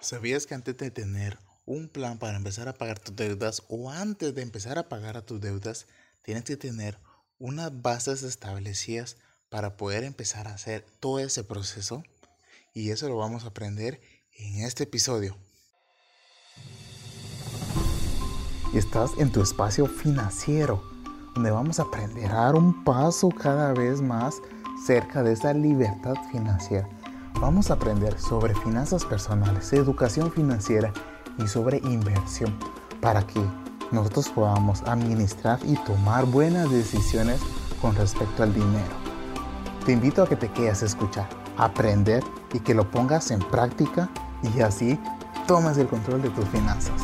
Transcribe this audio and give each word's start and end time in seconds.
¿Sabías 0.00 0.46
que 0.46 0.54
antes 0.54 0.76
de 0.76 0.92
tener 0.92 1.40
un 1.66 1.88
plan 1.88 2.18
para 2.18 2.36
empezar 2.36 2.68
a 2.68 2.74
pagar 2.74 3.00
tus 3.00 3.16
deudas 3.16 3.64
o 3.68 3.90
antes 3.90 4.32
de 4.32 4.42
empezar 4.42 4.78
a 4.78 4.88
pagar 4.88 5.16
a 5.16 5.26
tus 5.26 5.40
deudas, 5.40 5.88
tienes 6.22 6.44
que 6.44 6.56
tener 6.56 7.00
unas 7.40 7.82
bases 7.82 8.22
establecidas 8.22 9.16
para 9.48 9.76
poder 9.76 10.04
empezar 10.04 10.46
a 10.46 10.54
hacer 10.54 10.86
todo 11.00 11.18
ese 11.18 11.42
proceso? 11.42 12.04
Y 12.74 12.90
eso 12.90 13.08
lo 13.08 13.16
vamos 13.16 13.42
a 13.42 13.48
aprender 13.48 14.00
en 14.38 14.64
este 14.64 14.84
episodio. 14.84 15.36
Estás 18.72 19.10
en 19.18 19.32
tu 19.32 19.42
espacio 19.42 19.86
financiero, 19.86 20.80
donde 21.34 21.50
vamos 21.50 21.80
a 21.80 21.82
aprender 21.82 22.30
a 22.30 22.44
dar 22.44 22.54
un 22.54 22.84
paso 22.84 23.30
cada 23.30 23.72
vez 23.72 24.00
más 24.00 24.36
cerca 24.86 25.24
de 25.24 25.32
esa 25.32 25.52
libertad 25.54 26.14
financiera 26.30 26.88
Vamos 27.40 27.70
a 27.70 27.74
aprender 27.74 28.18
sobre 28.18 28.52
finanzas 28.52 29.04
personales, 29.04 29.72
educación 29.72 30.32
financiera 30.32 30.92
y 31.38 31.46
sobre 31.46 31.78
inversión 31.78 32.58
para 33.00 33.24
que 33.24 33.40
nosotros 33.92 34.28
podamos 34.28 34.82
administrar 34.82 35.60
y 35.64 35.76
tomar 35.84 36.24
buenas 36.24 36.68
decisiones 36.68 37.40
con 37.80 37.94
respecto 37.94 38.42
al 38.42 38.52
dinero. 38.52 38.92
Te 39.86 39.92
invito 39.92 40.24
a 40.24 40.28
que 40.28 40.34
te 40.34 40.50
quedes 40.50 40.82
a 40.82 40.86
escuchar, 40.86 41.28
aprender 41.56 42.24
y 42.52 42.58
que 42.58 42.74
lo 42.74 42.90
pongas 42.90 43.30
en 43.30 43.38
práctica 43.38 44.10
y 44.42 44.60
así 44.60 44.98
tomes 45.46 45.78
el 45.78 45.86
control 45.86 46.20
de 46.22 46.30
tus 46.30 46.44
finanzas. 46.48 47.00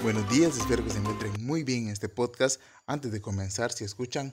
Buenos 0.00 0.30
días, 0.30 0.56
espero 0.56 0.84
que 0.84 0.90
se 0.90 0.98
encuentren 0.98 1.32
muy 1.44 1.64
bien 1.64 1.86
en 1.86 1.92
este 1.92 2.08
podcast. 2.08 2.60
Antes 2.86 3.10
de 3.10 3.20
comenzar, 3.20 3.72
si 3.72 3.82
escuchan 3.82 4.32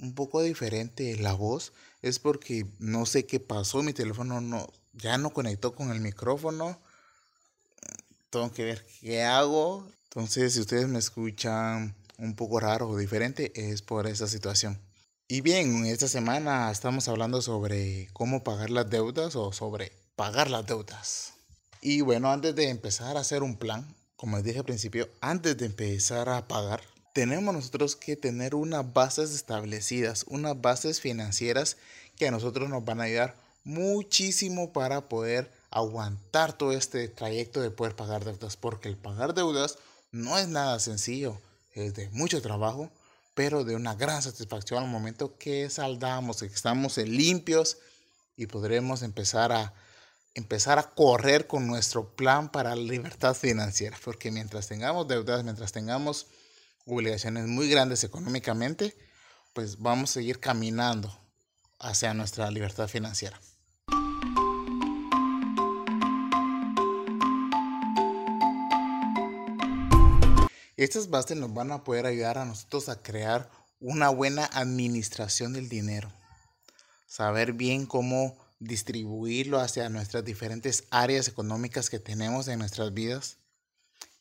un 0.00 0.14
poco 0.14 0.42
diferente 0.42 1.16
la 1.16 1.32
voz 1.32 1.72
es 2.02 2.18
porque 2.18 2.66
no 2.78 3.06
sé 3.06 3.26
qué 3.26 3.40
pasó, 3.40 3.82
mi 3.82 3.92
teléfono 3.92 4.40
no 4.40 4.68
ya 4.98 5.18
no 5.18 5.30
conectó 5.30 5.74
con 5.74 5.90
el 5.90 6.00
micrófono. 6.00 6.78
Tengo 8.30 8.52
que 8.52 8.64
ver 8.64 8.84
qué 9.00 9.22
hago. 9.22 9.86
Entonces, 10.04 10.54
si 10.54 10.60
ustedes 10.60 10.88
me 10.88 10.98
escuchan 10.98 11.94
un 12.18 12.34
poco 12.34 12.60
raro 12.60 12.88
o 12.88 12.96
diferente, 12.96 13.52
es 13.54 13.82
por 13.82 14.06
esa 14.06 14.26
situación. 14.26 14.78
Y 15.28 15.40
bien, 15.40 15.84
esta 15.86 16.08
semana 16.08 16.70
estamos 16.70 17.08
hablando 17.08 17.42
sobre 17.42 18.08
cómo 18.12 18.42
pagar 18.44 18.70
las 18.70 18.90
deudas 18.90 19.36
o 19.36 19.52
sobre 19.52 19.92
pagar 20.16 20.50
las 20.50 20.66
deudas. 20.66 21.34
Y 21.80 22.00
bueno, 22.00 22.32
antes 22.32 22.54
de 22.54 22.70
empezar 22.70 23.16
a 23.16 23.20
hacer 23.20 23.42
un 23.42 23.56
plan, 23.56 23.94
como 24.16 24.36
les 24.36 24.44
dije 24.44 24.58
al 24.58 24.64
principio, 24.64 25.08
antes 25.20 25.56
de 25.56 25.66
empezar 25.66 26.28
a 26.28 26.48
pagar, 26.48 26.80
tenemos 27.18 27.52
nosotros 27.52 27.96
que 27.96 28.14
tener 28.14 28.54
unas 28.54 28.92
bases 28.92 29.34
establecidas, 29.34 30.24
unas 30.28 30.60
bases 30.60 31.00
financieras 31.00 31.76
que 32.16 32.28
a 32.28 32.30
nosotros 32.30 32.68
nos 32.68 32.84
van 32.84 33.00
a 33.00 33.04
ayudar 33.04 33.34
muchísimo 33.64 34.72
para 34.72 35.08
poder 35.08 35.50
aguantar 35.72 36.52
todo 36.52 36.70
este 36.70 37.08
trayecto 37.08 37.60
de 37.60 37.72
poder 37.72 37.96
pagar 37.96 38.24
deudas, 38.24 38.56
porque 38.56 38.88
el 38.88 38.96
pagar 38.96 39.34
deudas 39.34 39.78
no 40.12 40.38
es 40.38 40.46
nada 40.46 40.78
sencillo, 40.78 41.40
es 41.74 41.92
de 41.94 42.08
mucho 42.10 42.40
trabajo, 42.40 42.88
pero 43.34 43.64
de 43.64 43.74
una 43.74 43.96
gran 43.96 44.22
satisfacción 44.22 44.84
al 44.84 44.88
momento 44.88 45.36
que 45.38 45.68
saldamos, 45.70 46.38
que 46.38 46.46
estamos 46.46 46.98
limpios 46.98 47.78
y 48.36 48.46
podremos 48.46 49.02
empezar 49.02 49.50
a 49.50 49.74
empezar 50.34 50.78
a 50.78 50.90
correr 50.90 51.48
con 51.48 51.66
nuestro 51.66 52.14
plan 52.14 52.48
para 52.48 52.76
la 52.76 52.82
libertad 52.82 53.34
financiera, 53.34 53.98
porque 54.04 54.30
mientras 54.30 54.68
tengamos 54.68 55.08
deudas, 55.08 55.42
mientras 55.42 55.72
tengamos 55.72 56.28
obligaciones 56.88 57.46
muy 57.46 57.68
grandes 57.68 58.02
económicamente, 58.04 58.96
pues 59.52 59.78
vamos 59.78 60.10
a 60.10 60.14
seguir 60.14 60.40
caminando 60.40 61.12
hacia 61.78 62.14
nuestra 62.14 62.50
libertad 62.50 62.88
financiera. 62.88 63.38
Estas 70.76 71.10
bases 71.10 71.36
nos 71.36 71.52
van 71.52 71.72
a 71.72 71.82
poder 71.82 72.06
ayudar 72.06 72.38
a 72.38 72.44
nosotros 72.44 72.88
a 72.88 73.02
crear 73.02 73.50
una 73.80 74.08
buena 74.10 74.44
administración 74.46 75.52
del 75.52 75.68
dinero. 75.68 76.12
Saber 77.06 77.52
bien 77.52 77.84
cómo 77.84 78.38
distribuirlo 78.60 79.58
hacia 79.60 79.88
nuestras 79.88 80.24
diferentes 80.24 80.84
áreas 80.90 81.26
económicas 81.28 81.90
que 81.90 81.98
tenemos 81.98 82.48
en 82.48 82.60
nuestras 82.60 82.94
vidas. 82.94 83.38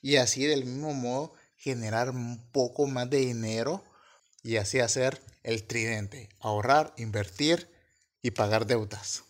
Y 0.02 0.16
así 0.16 0.46
del 0.46 0.66
mismo 0.66 0.94
modo 0.94 1.34
generar 1.58 2.12
un 2.12 2.40
poco 2.52 2.88
más 2.88 3.10
de 3.10 3.18
dinero 3.18 3.84
y 4.44 4.58
así 4.58 4.80
hacer 4.80 5.22
el 5.44 5.66
tridente, 5.66 6.30
ahorrar, 6.40 6.94
invertir 6.98 7.70
y 8.22 8.32
pagar 8.32 8.66
deudas. 8.66 9.24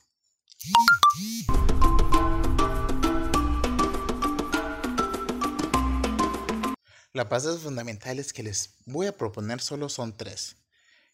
Las 7.14 7.30
bases 7.30 7.62
fundamentales 7.62 8.32
que 8.32 8.44
les 8.44 8.76
voy 8.86 9.08
a 9.08 9.18
proponer 9.18 9.60
solo 9.60 9.90
son 9.90 10.16
tres. 10.16 10.58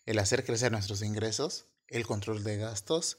El 0.05 0.19
hacer 0.19 0.43
crecer 0.43 0.71
nuestros 0.71 1.01
ingresos, 1.01 1.65
el 1.87 2.05
control 2.05 2.43
de 2.43 2.57
gastos 2.57 3.17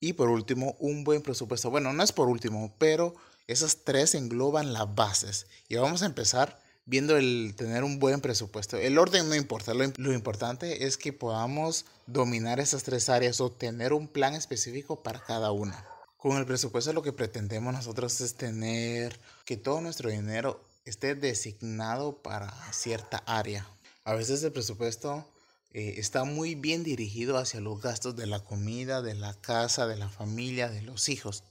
y 0.00 0.14
por 0.14 0.30
último 0.30 0.76
un 0.78 1.04
buen 1.04 1.20
presupuesto. 1.20 1.68
Bueno, 1.68 1.92
no 1.92 2.02
es 2.02 2.12
por 2.12 2.28
último, 2.28 2.74
pero 2.78 3.14
esas 3.46 3.84
tres 3.84 4.14
engloban 4.14 4.72
las 4.72 4.94
bases. 4.94 5.46
Y 5.68 5.76
vamos 5.76 6.02
a 6.02 6.06
empezar 6.06 6.63
viendo 6.86 7.16
el 7.16 7.54
tener 7.56 7.84
un 7.84 7.98
buen 7.98 8.20
presupuesto. 8.20 8.76
El 8.76 8.98
orden 8.98 9.28
no 9.28 9.34
importa, 9.34 9.74
lo, 9.74 9.84
lo, 9.96 10.12
importante 10.12 10.86
es 10.86 10.96
que 10.96 11.12
podamos 11.12 11.86
dominar 12.06 12.60
esas 12.60 12.82
tres 12.82 13.08
áreas 13.08 13.40
o 13.40 13.50
tener 13.50 13.92
un 13.92 14.08
plan 14.08 14.34
específico 14.34 15.02
para 15.02 15.20
cada 15.20 15.52
una. 15.52 15.84
Con 16.16 16.36
el 16.36 16.46
presupuesto 16.46 16.92
lo 16.92 17.02
que 17.02 17.12
pretendemos 17.12 17.72
nosotros 17.72 18.20
es 18.20 18.34
tener 18.34 19.18
que 19.44 19.56
todo 19.56 19.80
nuestro 19.80 20.10
dinero 20.10 20.60
esté 20.84 21.14
designado 21.14 22.16
para 22.22 22.50
cierta 22.72 23.18
área. 23.26 23.66
A 24.04 24.14
veces 24.14 24.42
el 24.42 24.52
presupuesto 24.52 25.26
eh, 25.72 25.94
está 25.96 26.24
muy 26.24 26.54
bien 26.54 26.84
dirigido 26.84 27.38
hacia 27.38 27.60
los 27.60 27.80
gastos 27.80 28.16
de 28.16 28.26
la 28.26 28.40
comida, 28.40 29.02
de 29.02 29.14
la 29.14 29.34
casa, 29.34 29.86
de 29.86 29.96
la 29.96 30.08
familia, 30.08 30.68
de 30.68 30.82
los 30.82 31.08
hijos, 31.08 31.42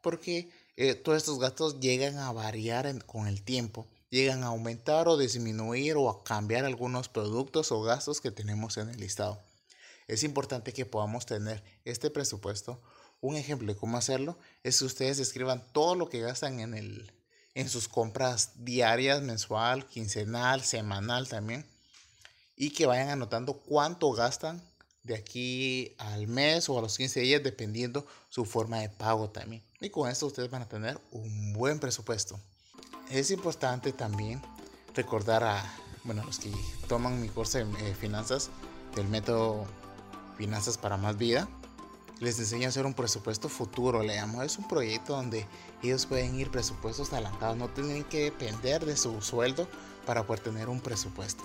porque 0.00 0.50
eh, 0.76 0.94
todos 0.94 1.18
estos 1.18 1.38
gastos 1.38 1.80
llegan 1.80 2.18
a 2.18 2.32
variar 2.32 3.04
con 3.06 3.26
el 3.26 3.42
tiempo 3.42 3.86
llegan 4.10 4.42
a 4.42 4.48
aumentar 4.48 5.06
o 5.08 5.16
disminuir 5.16 5.96
o 5.96 6.10
a 6.10 6.24
cambiar 6.24 6.64
algunos 6.64 7.08
productos 7.08 7.70
o 7.70 7.80
gastos 7.80 8.20
que 8.20 8.32
tenemos 8.32 8.76
en 8.76 8.90
el 8.90 8.98
listado. 8.98 9.40
Es 10.08 10.24
importante 10.24 10.72
que 10.72 10.84
podamos 10.84 11.24
tener 11.24 11.62
este 11.84 12.10
presupuesto. 12.10 12.82
Un 13.20 13.36
ejemplo 13.36 13.72
de 13.72 13.78
cómo 13.78 13.96
hacerlo 13.96 14.36
es 14.64 14.80
que 14.80 14.86
ustedes 14.86 15.20
escriban 15.20 15.64
todo 15.72 15.94
lo 15.94 16.08
que 16.08 16.20
gastan 16.20 16.58
en, 16.58 16.74
el, 16.74 17.12
en 17.54 17.68
sus 17.68 17.86
compras 17.86 18.64
diarias, 18.64 19.22
mensual, 19.22 19.86
quincenal, 19.86 20.62
semanal 20.62 21.28
también. 21.28 21.64
Y 22.56 22.70
que 22.70 22.86
vayan 22.86 23.10
anotando 23.10 23.54
cuánto 23.60 24.10
gastan 24.10 24.60
de 25.04 25.14
aquí 25.14 25.94
al 25.98 26.26
mes 26.26 26.68
o 26.68 26.78
a 26.78 26.82
los 26.82 26.96
15 26.96 27.20
días, 27.20 27.42
dependiendo 27.42 28.04
su 28.28 28.44
forma 28.44 28.80
de 28.80 28.88
pago 28.88 29.30
también. 29.30 29.62
Y 29.80 29.90
con 29.90 30.10
esto 30.10 30.26
ustedes 30.26 30.50
van 30.50 30.62
a 30.62 30.68
tener 30.68 30.98
un 31.12 31.52
buen 31.52 31.78
presupuesto 31.78 32.40
es 33.10 33.30
importante 33.30 33.92
también 33.92 34.40
recordar 34.94 35.44
a 35.44 35.62
bueno, 36.04 36.24
los 36.24 36.38
que 36.38 36.52
toman 36.88 37.20
mi 37.20 37.28
curso 37.28 37.58
de 37.58 37.64
eh, 37.64 37.94
finanzas 37.94 38.50
del 38.94 39.08
método 39.08 39.66
Finanzas 40.36 40.78
para 40.78 40.96
Más 40.96 41.18
Vida. 41.18 41.48
Les 42.20 42.38
enseño 42.38 42.66
a 42.66 42.68
hacer 42.68 42.86
un 42.86 42.94
presupuesto 42.94 43.48
futuro, 43.48 44.02
le 44.02 44.16
llamo. 44.16 44.42
Es 44.42 44.58
un 44.58 44.68
proyecto 44.68 45.14
donde 45.14 45.46
ellos 45.82 46.06
pueden 46.06 46.38
ir 46.38 46.50
presupuestos 46.50 47.12
adelantados, 47.12 47.56
no 47.56 47.68
tienen 47.68 48.04
que 48.04 48.24
depender 48.24 48.84
de 48.84 48.96
su 48.96 49.20
sueldo 49.20 49.68
para 50.06 50.26
poder 50.26 50.42
tener 50.42 50.68
un 50.68 50.80
presupuesto. 50.80 51.42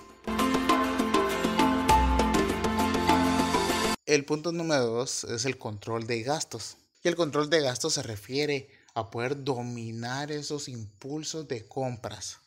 El 4.06 4.24
punto 4.24 4.52
número 4.52 4.86
dos 4.86 5.24
es 5.24 5.44
el 5.44 5.58
control 5.58 6.06
de 6.06 6.22
gastos. 6.22 6.76
Y 7.02 7.08
el 7.08 7.16
control 7.16 7.50
de 7.50 7.60
gastos 7.60 7.94
se 7.94 8.02
refiere 8.02 8.68
a 8.96 9.10
poder 9.10 9.44
dominar 9.44 10.32
esos 10.32 10.68
impulsos 10.68 11.46
de 11.48 11.68
compras. 11.68 12.38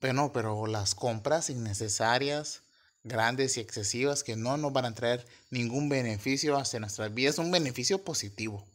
Pero 0.00 0.32
pero 0.32 0.66
las 0.66 0.96
compras 0.96 1.48
innecesarias, 1.48 2.62
grandes 3.04 3.56
y 3.56 3.60
excesivas 3.60 4.24
que 4.24 4.34
no 4.34 4.56
nos 4.56 4.72
van 4.72 4.86
a 4.86 4.94
traer 4.96 5.24
ningún 5.48 5.88
beneficio 5.88 6.56
hacia 6.56 6.80
nuestras 6.80 7.14
vidas, 7.14 7.38
un 7.38 7.52
beneficio 7.52 8.02
positivo. 8.02 8.66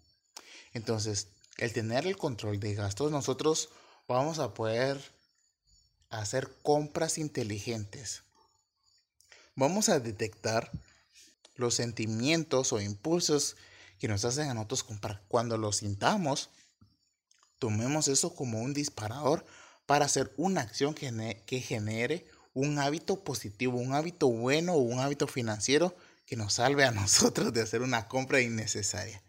Entonces, 0.71 1.27
el 1.57 1.74
tener 1.74 2.07
el 2.07 2.15
control 2.15 2.62
de 2.62 2.75
gastos, 2.75 3.12
nosotros 3.12 3.68
vamos 4.07 4.39
a 4.39 4.53
poder 4.53 4.98
hacer 6.09 6.50
compras 6.63 7.18
inteligentes. 7.18 8.24
Vamos 9.57 9.89
a 9.89 10.00
detectar 10.00 10.71
los 11.56 11.75
sentimientos 11.75 12.71
o 12.71 12.80
impulsos 12.80 13.57
que 14.00 14.07
nos 14.07 14.24
hacen 14.24 14.48
a 14.48 14.53
nosotros 14.53 14.86
comprar. 14.86 15.21
Cuando 15.27 15.57
los 15.57 15.77
sintamos, 15.77 16.51
Tomemos 17.60 18.10
eso 18.10 18.36
como 18.36 18.62
un 18.62 18.74
disparador 18.74 19.46
para 19.86 20.06
hacer 20.06 20.34
una 20.36 20.62
acción 20.62 20.94
que, 20.94 21.62
genere, 21.62 22.25
un 22.54 22.80
hábito 22.80 23.24
positivo, 23.24 23.80
un 23.80 23.94
hábito 23.94 24.28
bueno 24.28 24.74
o 24.74 24.80
un 24.80 25.00
hábito 25.00 25.25
financiero 25.25 25.96
que 26.25 26.36
nos 26.36 26.54
salve 26.54 26.84
a 26.84 26.92
nosotros 26.92 27.54
de 27.54 27.62
hacer 27.62 27.81
una 27.81 28.10
compra 28.10 28.42
innecesaria. 28.42 29.22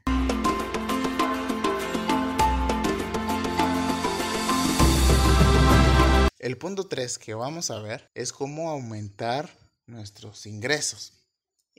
El 6.39 6.59
punto 6.59 6.89
3 6.89 7.19
que 7.19 7.35
vamos 7.35 7.71
a 7.71 7.79
ver 7.81 8.11
es 8.15 8.33
cómo 8.33 8.71
aumentar 8.71 9.51
nuestros 9.87 10.47
ingresos. 10.47 11.13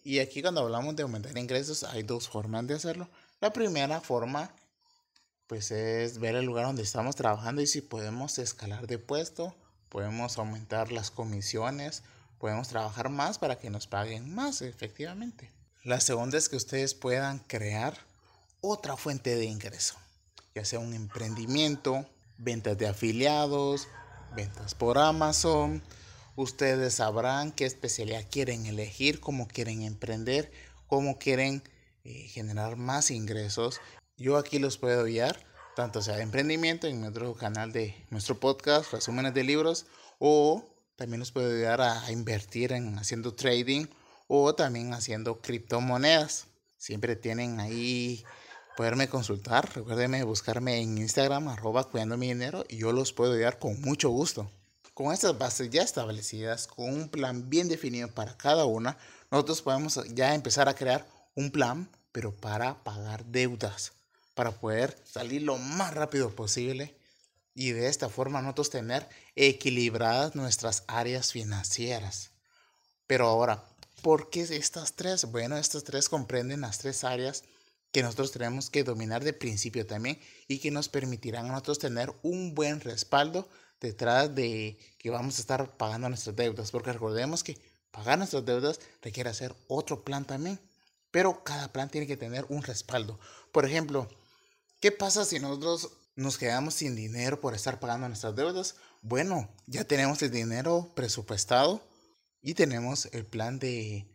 Y 0.01 0.19
aquí 0.19 0.41
cuando 0.41 0.61
hablamos 0.61 0.95
de 0.95 1.03
aumentar 1.03 1.37
ingresos 1.37 1.83
hay 1.83 2.03
dos 2.03 2.29
formas 2.29 2.65
de 2.67 2.75
hacerlo. 2.75 3.09
La 3.41 3.51
primera 3.51 3.99
forma 3.99 4.53
pues 5.47 5.71
es 5.71 6.19
ver 6.19 6.35
el 6.35 6.45
lugar 6.45 6.65
donde 6.65 6.83
estamos 6.83 7.15
trabajando 7.15 7.61
y 7.61 7.67
si 7.67 7.81
podemos 7.81 8.37
escalar 8.37 8.85
de 8.85 8.99
puesto, 8.99 9.55
podemos 9.89 10.37
aumentar 10.37 10.91
las 10.91 11.09
comisiones, 11.09 12.03
podemos 12.37 12.67
trabajar 12.67 13.09
más 13.09 13.39
para 13.39 13.57
que 13.57 13.69
nos 13.69 13.87
paguen 13.87 14.33
más 14.35 14.61
efectivamente. 14.61 15.51
La 15.83 16.01
segunda 16.01 16.37
es 16.37 16.49
que 16.49 16.57
ustedes 16.57 16.93
puedan 16.93 17.39
crear 17.39 17.97
otra 18.59 18.97
fuente 18.97 19.35
de 19.35 19.45
ingreso, 19.45 19.95
ya 20.53 20.65
sea 20.65 20.79
un 20.79 20.93
emprendimiento, 20.93 22.05
ventas 22.37 22.77
de 22.77 22.87
afiliados, 22.87 23.87
ventas 24.35 24.75
por 24.75 24.97
Amazon. 24.97 25.81
Ustedes 26.35 26.95
sabrán 26.95 27.51
qué 27.51 27.65
especialidad 27.65 28.25
quieren 28.29 28.65
elegir, 28.65 29.21
cómo 29.21 29.47
quieren 29.47 29.81
emprender, 29.81 30.51
cómo 30.87 31.17
quieren 31.17 31.63
eh, 32.03 32.27
generar 32.27 32.75
más 32.75 33.09
ingresos. 33.09 33.79
Yo 34.19 34.37
aquí 34.37 34.57
los 34.57 34.79
puedo 34.79 35.03
guiar, 35.03 35.45
tanto 35.75 36.01
sea 36.01 36.15
de 36.15 36.23
emprendimiento 36.23 36.87
en 36.87 37.01
nuestro 37.01 37.35
canal 37.35 37.71
de 37.71 38.07
nuestro 38.09 38.39
podcast, 38.39 38.91
resúmenes 38.91 39.35
de 39.35 39.43
libros, 39.43 39.85
o 40.17 40.65
también 40.95 41.19
los 41.19 41.31
puedo 41.31 41.51
ayudar 41.51 41.81
a 41.81 42.11
invertir 42.11 42.71
en 42.71 42.97
haciendo 42.97 43.35
trading 43.35 43.85
o 44.27 44.55
también 44.55 44.91
haciendo 44.93 45.39
criptomonedas. 45.39 46.47
Siempre 46.77 47.15
tienen 47.15 47.59
ahí 47.59 48.23
poderme 48.75 49.07
consultar. 49.07 49.71
Recuérdenme 49.75 50.23
buscarme 50.23 50.81
en 50.81 50.97
Instagram, 50.97 51.49
arroba 51.49 51.83
cuidando 51.83 52.17
mi 52.17 52.29
dinero, 52.29 52.65
y 52.67 52.77
yo 52.77 52.93
los 52.93 53.13
puedo 53.13 53.33
ayudar 53.33 53.59
con 53.59 53.79
mucho 53.81 54.09
gusto. 54.09 54.49
Con 54.95 55.13
estas 55.13 55.37
bases 55.37 55.69
ya 55.69 55.83
establecidas, 55.83 56.65
con 56.65 56.91
un 56.91 57.09
plan 57.09 57.51
bien 57.51 57.67
definido 57.67 58.07
para 58.07 58.35
cada 58.35 58.65
una, 58.65 58.97
nosotros 59.29 59.61
podemos 59.61 60.03
ya 60.15 60.33
empezar 60.33 60.67
a 60.67 60.73
crear 60.73 61.05
un 61.35 61.51
plan, 61.51 61.87
pero 62.11 62.35
para 62.35 62.83
pagar 62.83 63.23
deudas, 63.25 63.91
para 64.37 64.51
poder 64.51 64.95
salir 65.03 65.41
lo 65.41 65.57
más 65.57 65.95
rápido 65.95 66.29
posible 66.35 66.95
y 67.55 67.71
de 67.71 67.87
esta 67.87 68.07
forma 68.07 68.39
nosotros 68.39 68.69
tener 68.69 69.09
equilibradas 69.35 70.35
nuestras 70.35 70.83
áreas 70.85 71.31
financieras. 71.31 72.29
Pero 73.07 73.25
ahora, 73.25 73.63
¿por 74.03 74.29
qué 74.29 74.41
estas 74.41 74.93
tres? 74.93 75.25
Bueno, 75.25 75.57
estas 75.57 75.83
tres 75.83 76.07
comprenden 76.07 76.61
las 76.61 76.77
tres 76.77 77.03
áreas 77.03 77.45
que 77.91 78.03
nosotros 78.03 78.31
tenemos 78.31 78.69
que 78.69 78.83
dominar 78.83 79.23
de 79.23 79.33
principio 79.33 79.87
también 79.87 80.19
y 80.47 80.59
que 80.59 80.69
nos 80.69 80.87
permitirán 80.87 81.47
a 81.47 81.53
nosotros 81.53 81.79
tener 81.79 82.13
un 82.21 82.53
buen 82.53 82.79
respaldo 82.79 83.49
detrás 83.81 84.35
de 84.35 84.77
que 84.99 85.09
vamos 85.09 85.39
a 85.39 85.41
estar 85.41 85.77
pagando 85.77 86.09
nuestras 86.09 86.35
deudas. 86.35 86.69
Porque 86.69 86.93
recordemos 86.93 87.43
que 87.43 87.57
pagar 87.89 88.19
nuestras 88.19 88.45
deudas 88.45 88.79
requiere 89.01 89.31
hacer 89.31 89.55
otro 89.67 90.03
plan 90.03 90.25
también. 90.25 90.59
Pero 91.09 91.43
cada 91.43 91.73
plan 91.73 91.89
tiene 91.89 92.05
que 92.05 92.17
tener 92.17 92.45
un 92.49 92.61
respaldo. 92.61 93.19
Por 93.51 93.65
ejemplo, 93.65 94.07
¿qué 94.79 94.91
pasa 94.91 95.25
si 95.25 95.39
nosotros 95.39 95.91
nos 96.15 96.37
quedamos 96.37 96.73
sin 96.73 96.95
dinero 96.95 97.39
por 97.39 97.53
estar 97.53 97.79
pagando 97.79 98.07
nuestras 98.07 98.35
deudas? 98.35 98.75
Bueno, 99.01 99.49
ya 99.67 99.83
tenemos 99.83 100.21
el 100.21 100.31
dinero 100.31 100.91
presupuestado 100.95 101.81
y 102.41 102.53
tenemos 102.53 103.07
el 103.11 103.25
plan 103.25 103.59
de 103.59 104.07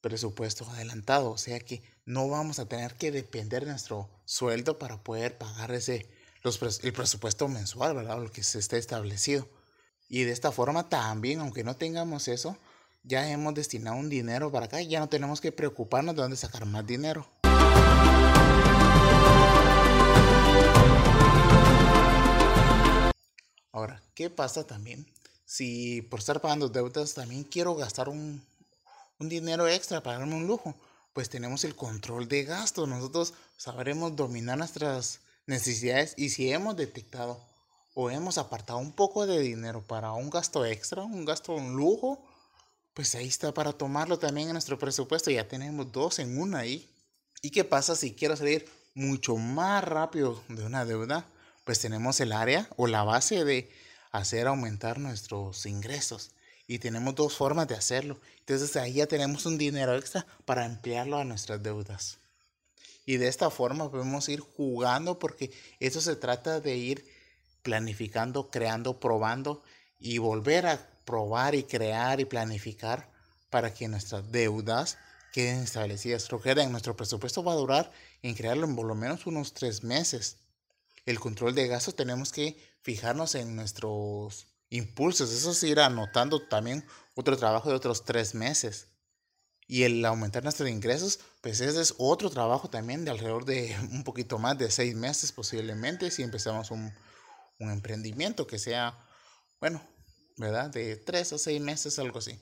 presupuesto 0.00 0.68
adelantado. 0.70 1.30
O 1.30 1.38
sea 1.38 1.60
que 1.60 1.82
no 2.04 2.28
vamos 2.28 2.58
a 2.58 2.66
tener 2.66 2.94
que 2.94 3.10
depender 3.10 3.64
de 3.64 3.70
nuestro 3.70 4.10
sueldo 4.24 4.78
para 4.78 5.02
poder 5.02 5.38
pagar 5.38 5.72
ese, 5.72 6.08
el 6.82 6.92
presupuesto 6.92 7.48
mensual, 7.48 7.94
¿verdad? 7.94 8.22
Lo 8.22 8.30
que 8.30 8.42
se 8.42 8.58
esté 8.58 8.78
establecido. 8.78 9.48
Y 10.08 10.24
de 10.24 10.32
esta 10.32 10.52
forma 10.52 10.88
también, 10.88 11.40
aunque 11.40 11.64
no 11.64 11.76
tengamos 11.76 12.28
eso, 12.28 12.58
ya 13.02 13.30
hemos 13.30 13.54
destinado 13.54 13.96
un 13.96 14.10
dinero 14.10 14.52
para 14.52 14.66
acá 14.66 14.82
y 14.82 14.88
ya 14.88 15.00
no 15.00 15.08
tenemos 15.08 15.40
que 15.40 15.52
preocuparnos 15.52 16.14
de 16.14 16.22
dónde 16.22 16.36
sacar 16.36 16.66
más 16.66 16.86
dinero. 16.86 17.26
Ahora, 23.74 24.00
¿qué 24.14 24.30
pasa 24.30 24.66
también 24.66 25.04
si 25.44 26.00
por 26.00 26.20
estar 26.20 26.40
pagando 26.40 26.68
deudas 26.68 27.12
también 27.12 27.44
quiero 27.44 27.74
gastar 27.74 28.08
un, 28.08 28.42
un 29.18 29.28
dinero 29.28 29.68
extra 29.68 30.02
para 30.02 30.18
darme 30.18 30.36
un 30.36 30.46
lujo? 30.46 30.74
pues 31.14 31.30
tenemos 31.30 31.64
el 31.64 31.74
control 31.74 32.28
de 32.28 32.44
gasto. 32.44 32.86
Nosotros 32.86 33.32
sabremos 33.56 34.14
dominar 34.16 34.58
nuestras 34.58 35.20
necesidades 35.46 36.12
y 36.18 36.28
si 36.28 36.50
hemos 36.50 36.76
detectado 36.76 37.40
o 37.94 38.10
hemos 38.10 38.36
apartado 38.36 38.80
un 38.80 38.92
poco 38.92 39.26
de 39.26 39.38
dinero 39.38 39.80
para 39.80 40.12
un 40.12 40.28
gasto 40.28 40.66
extra, 40.66 41.04
un 41.04 41.24
gasto, 41.24 41.52
un 41.52 41.74
lujo, 41.76 42.20
pues 42.92 43.14
ahí 43.14 43.28
está 43.28 43.54
para 43.54 43.72
tomarlo 43.72 44.18
también 44.18 44.48
en 44.48 44.54
nuestro 44.54 44.78
presupuesto. 44.78 45.30
Ya 45.30 45.46
tenemos 45.46 45.90
dos 45.92 46.18
en 46.18 46.38
una 46.38 46.58
ahí. 46.58 46.90
¿Y 47.40 47.50
qué 47.50 47.62
pasa 47.62 47.94
si 47.94 48.14
quiero 48.14 48.36
salir 48.36 48.68
mucho 48.94 49.36
más 49.36 49.84
rápido 49.84 50.42
de 50.48 50.66
una 50.66 50.84
deuda? 50.84 51.28
Pues 51.64 51.80
tenemos 51.80 52.20
el 52.20 52.32
área 52.32 52.68
o 52.76 52.86
la 52.86 53.04
base 53.04 53.44
de 53.44 53.70
hacer 54.12 54.46
aumentar 54.46 54.98
nuestros 54.98 55.66
ingresos 55.66 56.30
y 56.66 56.78
tenemos 56.78 57.14
dos 57.14 57.36
formas 57.36 57.68
de 57.68 57.74
hacerlo. 57.74 58.20
Entonces 58.38 58.76
ahí 58.76 58.94
ya 58.94 59.06
tenemos 59.06 59.46
un 59.46 59.58
dinero 59.58 59.96
extra 59.96 60.26
para 60.44 60.66
emplearlo 60.66 61.18
a 61.18 61.24
nuestras 61.24 61.62
deudas. 61.62 62.18
Y 63.06 63.16
de 63.18 63.28
esta 63.28 63.50
forma 63.50 63.90
podemos 63.90 64.28
ir 64.28 64.40
jugando 64.40 65.18
porque 65.18 65.50
eso 65.80 66.00
se 66.00 66.16
trata 66.16 66.60
de 66.60 66.76
ir 66.76 67.04
planificando, 67.62 68.50
creando, 68.50 69.00
probando 69.00 69.62
y 69.98 70.18
volver 70.18 70.66
a 70.66 70.90
probar 71.04 71.54
y 71.54 71.64
crear 71.64 72.20
y 72.20 72.24
planificar 72.24 73.10
para 73.50 73.72
que 73.72 73.88
nuestras 73.88 74.30
deudas 74.32 74.98
queden 75.32 75.62
establecidas. 75.62 76.28
en 76.30 76.72
nuestro 76.72 76.96
presupuesto 76.96 77.42
va 77.42 77.52
a 77.52 77.56
durar 77.56 77.90
en 78.22 78.34
crearlo 78.34 78.66
en 78.66 78.76
por 78.76 78.86
lo 78.86 78.94
menos 78.94 79.26
unos 79.26 79.52
tres 79.52 79.82
meses. 79.82 80.36
El 81.06 81.20
control 81.20 81.54
de 81.54 81.68
gastos 81.68 81.96
tenemos 81.96 82.32
que 82.32 82.56
fijarnos 82.82 83.34
en 83.34 83.56
nuestros 83.56 84.46
impulsos. 84.70 85.32
Eso 85.32 85.50
es 85.50 85.62
ir 85.62 85.80
anotando 85.80 86.40
también 86.40 86.84
otro 87.14 87.36
trabajo 87.36 87.68
de 87.68 87.76
otros 87.76 88.04
tres 88.04 88.34
meses. 88.34 88.88
Y 89.66 89.84
el 89.84 90.04
aumentar 90.04 90.42
nuestros 90.42 90.68
ingresos, 90.68 91.20
pues 91.40 91.60
ese 91.60 91.80
es 91.80 91.94
otro 91.98 92.28
trabajo 92.28 92.68
también 92.68 93.04
de 93.04 93.10
alrededor 93.10 93.44
de 93.44 93.76
un 93.92 94.04
poquito 94.04 94.38
más 94.38 94.58
de 94.58 94.70
seis 94.70 94.94
meses 94.94 95.32
posiblemente 95.32 96.10
si 96.10 96.22
empezamos 96.22 96.70
un, 96.70 96.92
un 97.58 97.70
emprendimiento 97.70 98.46
que 98.46 98.58
sea, 98.58 98.98
bueno, 99.60 99.82
¿verdad? 100.36 100.70
De 100.70 100.96
tres 100.96 101.32
a 101.32 101.38
seis 101.38 101.60
meses, 101.60 101.98
algo 101.98 102.18
así. 102.18 102.38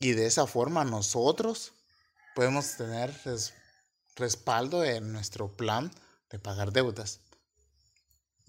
Y 0.00 0.12
de 0.12 0.26
esa 0.26 0.46
forma 0.46 0.84
nosotros 0.84 1.72
podemos 2.34 2.76
tener 2.76 3.14
respaldo 4.16 4.84
en 4.84 5.12
nuestro 5.12 5.56
plan 5.56 5.92
de 6.30 6.38
pagar 6.38 6.72
deudas. 6.72 7.20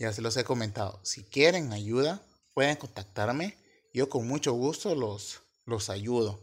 Ya 0.03 0.11
se 0.11 0.21
los 0.21 0.35
he 0.35 0.43
comentado. 0.43 0.99
Si 1.01 1.23
quieren 1.23 1.71
ayuda, 1.71 2.21
pueden 2.53 2.75
contactarme. 2.75 3.57
Yo 3.93 4.09
con 4.09 4.27
mucho 4.27 4.51
gusto 4.51 4.95
los, 4.95 5.43
los 5.63 5.89
ayudo. 5.89 6.41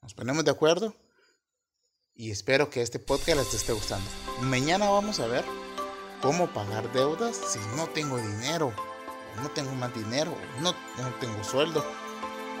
Nos 0.00 0.14
ponemos 0.14 0.42
de 0.42 0.52
acuerdo 0.52 0.94
y 2.14 2.30
espero 2.30 2.70
que 2.70 2.80
este 2.80 2.98
podcast 2.98 3.36
les 3.40 3.52
esté 3.52 3.74
gustando. 3.74 4.10
Mañana 4.40 4.88
vamos 4.88 5.20
a 5.20 5.26
ver 5.26 5.44
cómo 6.22 6.50
pagar 6.54 6.90
deudas 6.94 7.36
si 7.36 7.58
no 7.76 7.88
tengo 7.88 8.16
dinero, 8.16 8.72
no 9.42 9.50
tengo 9.50 9.72
más 9.72 9.94
dinero, 9.94 10.34
no, 10.62 10.72
no 10.72 11.14
tengo 11.20 11.44
sueldo. 11.44 11.84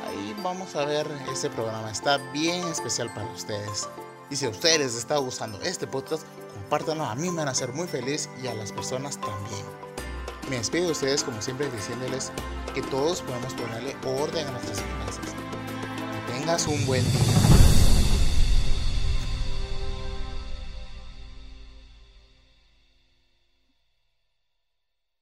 Ahí 0.08 0.36
vamos 0.42 0.76
a 0.76 0.84
ver 0.84 1.06
este 1.32 1.48
programa. 1.48 1.90
Está 1.90 2.18
bien 2.32 2.68
especial 2.68 3.10
para 3.14 3.32
ustedes. 3.32 3.88
Y 4.28 4.36
si 4.36 4.44
a 4.44 4.50
ustedes 4.50 4.78
les 4.80 4.94
está 4.94 5.16
gustando 5.16 5.58
este 5.62 5.86
podcast, 5.86 6.24
compártanlo. 6.52 7.04
A 7.04 7.14
mí 7.14 7.30
me 7.30 7.38
van 7.38 7.48
a 7.48 7.52
hacer 7.52 7.72
muy 7.72 7.88
feliz 7.88 8.28
y 8.42 8.46
a 8.46 8.52
las 8.52 8.72
personas 8.72 9.18
también. 9.18 9.77
Me 10.50 10.56
despido 10.56 10.86
de 10.86 10.92
ustedes 10.92 11.22
como 11.22 11.42
siempre 11.42 11.70
diciéndoles 11.70 12.32
que 12.74 12.80
todos 12.80 13.20
podamos 13.20 13.52
ponerle 13.52 13.94
orden 14.04 14.46
a 14.46 14.50
nuestras 14.52 14.80
finanzas. 14.80 15.34
Que 16.26 16.32
tengas 16.32 16.66
un 16.66 16.86
buen 16.86 17.04
día. 17.04 17.57